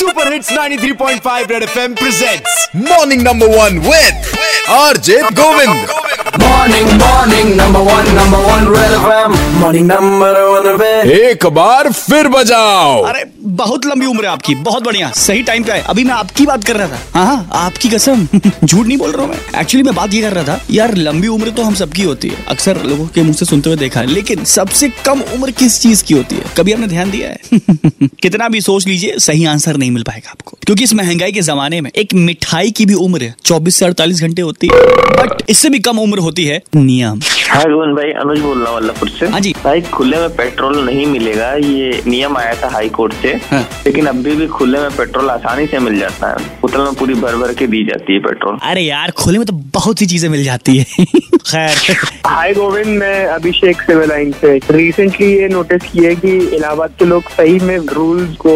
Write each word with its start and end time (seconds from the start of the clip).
Super 0.00 0.32
hits 0.32 0.52
93.5 0.52 1.50
red 1.50 1.62
FM 1.62 1.94
presents 1.94 2.68
morning 2.76 3.22
number 3.22 3.56
one 3.56 3.78
with 3.88 4.38
RJ 4.80 5.20
Govind 5.42 5.98
Morning, 6.40 6.88
morning, 7.00 7.48
number 7.58 7.80
one, 7.84 8.08
number 8.16 8.40
one, 8.46 8.66
Red 8.72 8.92
FM. 8.96 9.32
Morning, 9.60 9.86
number 9.86 10.28
one, 10.48 10.66
Red. 10.80 11.06
एक 11.12 11.46
बार 11.56 11.90
फिर 11.92 12.28
बजाओ 12.34 13.00
अरे 13.10 13.24
बहुत 13.50 13.86
लंबी 13.86 14.06
उम्र 14.06 14.24
है 14.24 14.30
आपकी, 14.30 14.54
बहुत 14.54 14.82
बढ़िया, 14.82 15.10
सही 15.10 15.42
टाइम 15.42 15.64
पे 15.64 15.72
है 15.72 15.82
अभी 15.82 16.04
मैं 16.04 16.14
आपकी 16.14 16.46
बात 16.46 16.64
कर 16.64 16.76
रहा 16.76 16.88
था। 16.88 17.00
हाँ 17.14 17.26
हाँ 17.26 17.48
आपकी 17.52 17.88
कसम, 17.88 18.28
झूठ 18.64 18.86
नहीं 18.86 18.98
बोल 18.98 19.12
रहा 19.12 19.26
हूँ 19.26 19.30
मैं। 19.30 19.60
एक्चुअली 19.60 19.82
मैं 19.82 19.94
बात 19.94 20.14
ये 20.14 20.22
कर 20.22 20.32
रहा 20.32 20.44
था, 20.44 20.64
यार, 20.70 20.96
लंबी 20.96 21.28
उम्र 21.28 21.50
तो 21.50 21.62
हम 21.62 21.74
सबकी 21.74 22.02
होती 22.02 22.28
है। 22.28 22.44
अक्सर 22.48 22.82
लोगों 22.82 23.06
के 23.06 23.22
मुँह 23.22 23.34
से 23.34 23.44
सुनते 23.44 23.70
हुए 23.70 23.78
देखा 23.78 24.00
है, 24.00 24.06
लेकिन 24.06 24.44
सबसे 24.44 24.88
कम 24.88 25.20
उम्र 25.20 25.50
किस 25.50 25.80
चीज़ 25.80 26.04
की 26.04 26.14
होती 26.14 26.36
है? 26.36 26.44
कभी 26.56 26.72
आपने 26.72 26.86
ध्यान 26.86 27.10
दिया 27.10 27.28
है? 27.28 27.38
कितना 28.22 28.48
भी 28.48 28.60
सोच 28.60 28.86
लीजिए, 28.86 29.18
सही 29.18 29.44
आंसर 29.44 29.76
नहीं 29.76 29.90
मिल 29.90 30.02
पाएगा 30.02 30.30
आपको। 30.30 30.58
क्योंकि 30.66 30.84
इस 30.84 30.94
महँगाई 30.94 31.32
के 31.32 31.40
जमाने 31.40 31.80
में 31.80 31.90
एक 31.96 32.14
मिठाई 32.14 32.70
की 32.70 32.86
भी 32.86 32.94
उम्र 32.94 33.32
चौबीस 33.44 33.76
से 33.76 33.84
अड़तालीस 33.84 34.20
घंटे 34.20 34.42
होती 34.42 34.66
है 34.66 34.82
बट 34.92 35.42
इससे 35.48 35.68
भी 35.68 35.78
कम 35.78 35.98
उम्र 35.98 36.18
होती 36.18 36.44
है 36.44 36.62
नियम। 36.76 37.20
हाँ 37.50 37.62
गोविंद 37.64 37.96
भाई 37.96 38.10
अनुज 38.14 38.40
बोल 38.40 38.58
रहा 38.58 38.68
हूँ 38.68 38.76
वल्लभपुर 38.76 39.08
से 39.10 39.26
हाँ 39.26 39.38
जी। 39.40 39.52
भाई 39.64 39.80
खुले 39.90 40.18
में 40.18 40.28
पेट्रोल 40.36 40.78
नहीं 40.80 41.06
मिलेगा 41.06 41.52
ये 41.54 42.02
नियम 42.06 42.36
आया 42.36 42.52
था 42.62 42.68
हाई 42.70 42.88
कोर्ट 42.90 43.12
से 43.12 43.32
हाँ। 43.44 43.62
लेकिन 43.86 44.06
अभी 44.06 44.34
भी 44.36 44.46
खुले 44.48 44.80
में 44.80 44.90
पेट्रोल 44.96 45.30
आसानी 45.30 45.66
से 45.66 45.78
मिल 45.78 45.98
जाता 45.98 46.28
है 46.30 46.44
बोतल 46.60 46.80
में 46.80 46.94
पूरी 46.94 47.14
भर 47.16 47.36
भर 47.36 47.54
के 47.54 47.66
दी 47.66 47.82
जाती 47.84 48.12
है 48.12 48.18
पेट्रोल 48.20 48.58
अरे 48.62 48.82
यार 48.82 49.10
खुले 49.18 49.38
में 49.38 49.46
तो 49.46 49.52
बहुत 49.74 49.98
सी 49.98 50.06
चीज़ें 50.06 50.28
मिल 50.28 50.44
जाती 50.44 50.76
है 50.78 51.04
खैर 51.40 51.96
हाय 52.26 52.52
गोविंद 52.54 52.88
मैं 52.98 53.24
अभिषेक 53.28 53.80
सिविल 53.82 54.08
लाइन 54.08 54.32
से 54.40 54.56
रिसेंटली 54.70 55.32
ये 55.32 55.48
नोटिस 55.48 55.82
किया 55.84 56.12
कि 56.16 56.36
इलाहाबाद 56.56 56.94
के 56.98 57.04
लोग 57.04 57.30
सही 57.30 57.58
में 57.60 57.76
रूल्स 57.90 58.36
को 58.36 58.54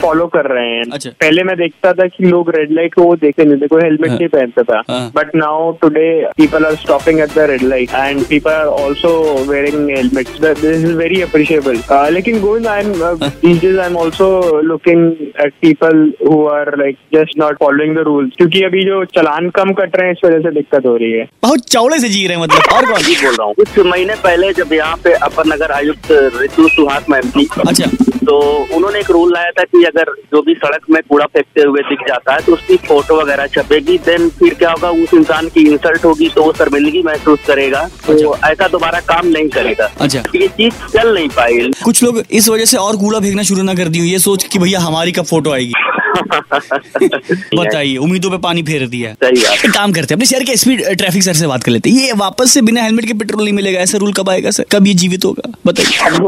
फॉलो 0.00 0.26
कर 0.28 0.46
रहे 0.52 0.68
हैं 0.68 0.84
अच्छा। 0.92 1.10
पहले 1.20 1.42
मैं 1.44 1.56
देखता 1.56 1.92
था 1.92 2.06
कि 2.08 2.24
लोग 2.26 2.50
रेड 2.56 2.72
लाइट 2.72 2.94
को 2.94 3.02
वो 3.02 3.14
देखते 3.18 3.44
नहीं 3.44 3.60
थे 3.60 3.66
कोई 3.68 3.82
हेलमेट 3.82 4.10
हाँ। 4.10 4.18
नहीं 4.18 4.28
पहनता 4.28 4.62
था 4.62 4.82
हाँ। 4.88 5.10
But 5.14 5.34
now 5.36 5.70
today 5.82 6.10
people 6.36 6.66
are 6.66 6.76
stopping 6.78 7.20
at 7.20 7.34
the 7.34 7.46
red 7.50 7.62
light 7.64 7.94
and 7.94 8.24
people 8.32 8.50
are 8.52 8.66
also 8.82 9.12
wearing 9.48 9.90
helmets 9.90 10.40
this 10.40 10.64
is 10.74 10.86
very 10.96 11.20
appreciable 11.22 11.80
लेकिन 12.12 12.40
Govind 12.40 12.66
I 12.66 12.80
am 12.80 12.92
these 12.92 13.60
days 13.60 13.80
am 13.84 13.96
also 13.98 14.28
looking 14.64 15.04
at 15.44 15.52
people 15.62 16.02
who 16.22 16.44
are 16.48 16.76
like 16.78 16.96
just 17.14 17.38
not 17.38 17.58
following 17.58 17.96
the 17.96 18.04
rules 18.06 18.32
क्योंकि 18.36 18.62
अभी 18.62 18.84
जो 18.84 19.04
चलान 19.14 19.50
कम 19.58 19.72
cut 19.74 19.96
रहे 19.96 20.06
हैं 20.06 20.14
इस 20.14 20.24
वजह 20.24 20.40
से 20.40 20.54
दिक्कत 20.54 20.86
हो 20.86 20.96
रही 20.96 21.12
है 21.12 21.28
बहुत 21.42 21.68
चौड़े 21.70 21.98
से 21.98 22.08
जी 22.08 22.26
रहे 22.26 22.36
हैं 22.36 22.42
मतलब 22.42 22.74
और 22.76 22.86
कौन? 22.86 23.02
बोल 23.02 23.34
रहा 23.34 23.46
हूँ 23.46 23.54
कुछ 23.54 23.78
महीने 23.86 24.14
पहले 24.24 24.52
जब 24.54 24.72
यहाँ 24.72 24.96
पे 25.04 25.12
अपर 25.28 25.46
नगर 25.46 25.72
आयुक्त 25.72 26.12
ऋतु 26.42 26.68
सुहास 26.68 27.06
मैम 27.10 27.30
थी 27.30 27.48
अच्छा। 27.68 27.90
तो 28.26 28.38
उन्होंने 28.76 28.98
एक 29.00 29.10
रूल 29.10 29.32
लाया 29.32 29.50
था 29.50 29.62
कि 29.64 29.82
अगर 29.84 30.12
जो 30.34 30.42
भी 30.42 30.54
सड़क 30.54 30.84
में 30.90 31.00
कूड़ा 31.08 31.24
फेंकते 31.26 31.62
हुए 31.62 31.80
दिख 31.88 32.06
जाता 32.08 32.34
है 32.34 32.40
तो 32.40 32.52
उसकी 32.52 32.76
फ़ोटो 32.88 33.20
वगैरह 33.20 33.46
छपेगी 33.46 33.98
देन 34.06 34.28
फिर 34.38 34.54
क्या 34.54 34.70
होगा 34.70 34.90
उस 35.04 35.14
इंसान 35.14 35.48
की 35.48 35.66
इंसल्ट 35.70 36.04
होगी 36.04 36.28
तो 36.28 36.42
वो 36.42 36.52
शर्मिंदगी 36.52 37.02
महसूस 37.02 37.38
करेगा 37.46 37.82
तो 38.06 38.36
ऐसा 38.44 38.68
दोबारा 38.68 39.00
काम 39.08 39.26
नहीं 39.26 39.48
करेगा। 39.48 39.90
अच्छा। 40.00 40.22
ये 40.34 40.48
चीज़ 40.48 40.74
चल 40.92 41.14
नहीं 41.14 41.28
पाई। 41.28 41.70
कुछ 41.84 42.02
लोग 42.02 42.22
इस 42.30 42.48
वजह 42.48 42.64
से 42.64 42.76
और 42.76 42.96
कूड़ा 42.96 43.20
फेंकना 43.20 43.42
शुरू 43.42 43.62
ना 43.62 43.74
कर 43.74 43.88
दी 43.88 44.00
ये 44.10 44.18
सोच 44.18 44.44
की 44.44 44.58
भैया 44.58 44.80
हमारी 44.80 45.12
कब 45.12 45.24
फ़ोटो 45.24 45.52
आएगी? 45.52 45.72
बताइए 47.54 47.96
उम्मीदों 47.96 48.30
पे 48.30 48.38
पानी 48.38 48.62
फेर 48.62 48.86
दिया। 48.86 49.10
है। 49.10 49.14
सही 49.14 49.68
काम 49.68 49.92
करते 49.92 50.14
हैं 50.14 50.16
अपने 50.16 50.26
शहर 50.26 50.44
के 50.44 50.56
स्पीड 50.56 50.84
ट्रैफ़िक 50.98 51.22
सर 51.22 51.32
से 51.32 51.46
बात 51.46 51.62
कर 51.62 51.72
लेते 51.72 51.90
हैं। 51.90 51.96
ये 51.96 52.12
वापस 52.12 52.52
से 52.52 52.62
बिना 52.62 52.82
हेलमेट 52.82 53.04
के 53.04 53.12
पेट्रोल 53.12 53.44
नहीं 53.44 53.52
मिलेगा 53.52 53.80
ऐसा 53.80 53.98
रूल 53.98 54.12
कब 54.12 54.30
आएगा 54.30 54.50
सर 54.50 54.64
कब 54.72 54.86
ये 54.86 54.94
जीवित 54.94 55.24
होगा? 55.24 55.52
बताइए। 55.66 56.10
अब 56.10 56.26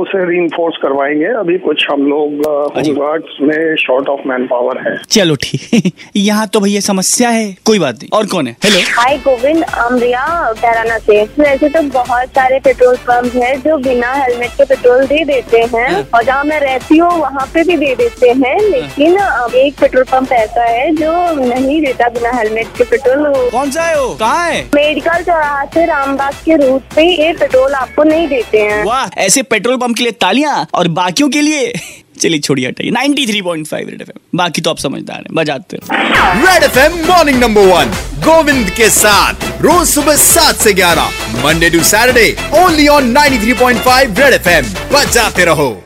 उसे 0.00 0.24
री 0.24 0.48
करवाएँगे। 0.58 1.24
अभी 1.24 1.58
कुछ 1.58 1.86
हम 1.92 2.02
लोग 2.02 2.46
होमगार्ड्स 2.76 3.36
में 3.42 3.76
शॉर्ट 3.76 4.08
ऑफ़ 4.08 4.20
मैन 4.28 4.46
पावर 4.46 4.78
है। 4.88 4.96
चलो 5.10 5.34
ठीक। 5.34 5.92
यहाँ 6.16 6.46
तो 6.46 6.60
भैया 6.60 6.80
समस्या 6.80 7.28
है 7.28 7.56
कोई 7.64 7.78
बात 7.78 7.94
नहीं। 7.94 8.08
और 8.12 8.26
कौन 8.26 8.46
है? 8.46 8.56
हेलो 8.64 8.80
हाय 8.96 9.16
गोविंद 9.18 9.62
अमरिया 9.62 10.24
कैराना 10.52 10.98
से। 10.98 11.22
वैसे 11.22 11.68
तो 11.68 11.82
बहुत 11.82 12.28
सारे 12.28 12.58
पेट्रोल 12.64 12.96
पंप 13.10 13.34
है 13.34 13.56
जो 13.56 13.76
बिना 13.78 14.12
हेलमेट 14.12 14.50
के 14.50 14.64
पेट्रोल 14.64 15.04
दे 15.06 15.24
देते 15.24 15.60
हैं 15.76 16.08
और 16.14 16.24
जहाँ 16.24 16.44
मैं 16.44 16.60
रहती 16.60 16.96
हूँ 16.96 17.10
वहाँ 17.10 17.46
पे 17.54 17.62
भी 17.64 17.76
दे 17.76 17.94
देते 17.94 18.30
हैं। 18.30 18.58
लेकिन 18.70 19.16
अ, 19.16 19.23
एक 19.56 19.74
पेट्रोल 19.80 20.04
पंप 20.04 20.32
ऐसा 20.32 20.64
है 20.64 20.90
जो 20.96 21.12
नहीं 21.36 21.80
देता 21.82 22.08
बिना 22.08 22.30
हेलमेट 22.36 22.76
के 22.78 22.84
पेट्रोल। 22.84 23.50
कौन 23.50 23.70
सा 23.70 23.82
है 23.82 24.00
वो? 24.00 24.08
कहाँ 24.14 24.50
है? 24.50 24.62
मेडिकल 24.74 25.22
चौराहा 25.22 25.64
से 25.64 25.84
रामबाग 25.86 26.34
के 26.44 26.56
रूट 26.56 26.94
पे 26.94 27.02
ये 27.04 27.32
पेट्रोल 27.32 27.74
आपको 27.74 28.04
नहीं 28.04 28.28
देते 28.28 28.60
हैं। 28.60 28.84
वाह 28.84 29.20
ऐसे 29.20 29.42
पेट्रोल 29.44 29.76
पंप 29.76 29.96
के 29.96 30.02
लिए 30.02 30.12
तालियाँ 30.20 30.66
और 30.74 30.88
बाकियों 31.00 31.28
के 31.30 31.40
लिए? 31.40 31.72
चलिए 32.20 32.40
छोड़िए 32.40 32.66
हटाइए। 32.68 32.90
93.5 32.90 33.88
रेड 33.90 34.00
एफएम 34.02 34.38
बाकी 34.38 34.60
तो 34.62 34.70
आप 34.70 34.78
समझदार 34.78 35.16
हैं 35.16 35.34
बजाते 35.34 35.76
रहो। 35.76 36.46
Red 36.46 36.62
FM 36.62 36.98
morning 37.06 37.40
number 37.40 37.66
one 37.66 37.92
Govind 38.24 38.70
के 38.70 38.88
साथ 38.90 39.62
रोज 39.62 39.86
सुबह 39.88 40.16
सात 40.16 40.54
से 40.56 40.72
ग्यारह 40.72 41.08
Monday 41.44 41.70
to 41.70 41.82
Saturday 41.84 42.36
only 42.62 42.88
on 42.88 43.12
93.5 43.16 44.20
red 44.20 44.34
FM 44.34 44.74
बजाते 44.92 45.44
रहो। 45.44 45.84